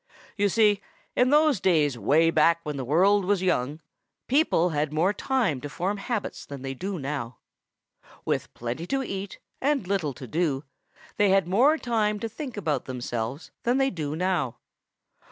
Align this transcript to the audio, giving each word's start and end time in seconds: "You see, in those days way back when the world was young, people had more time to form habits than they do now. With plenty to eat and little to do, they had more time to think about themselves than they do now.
"You 0.35 0.49
see, 0.49 0.81
in 1.15 1.29
those 1.29 1.59
days 1.59 1.95
way 1.95 2.31
back 2.31 2.61
when 2.63 2.75
the 2.75 2.83
world 2.83 3.23
was 3.23 3.43
young, 3.43 3.81
people 4.25 4.69
had 4.69 4.91
more 4.91 5.13
time 5.13 5.61
to 5.61 5.69
form 5.69 5.97
habits 5.97 6.43
than 6.43 6.63
they 6.63 6.73
do 6.73 6.97
now. 6.97 7.37
With 8.25 8.51
plenty 8.55 8.87
to 8.87 9.03
eat 9.03 9.37
and 9.61 9.85
little 9.87 10.13
to 10.15 10.25
do, 10.25 10.63
they 11.17 11.29
had 11.29 11.47
more 11.47 11.77
time 11.77 12.19
to 12.19 12.27
think 12.27 12.57
about 12.57 12.85
themselves 12.85 13.51
than 13.61 13.77
they 13.77 13.91
do 13.91 14.15
now. 14.15 14.57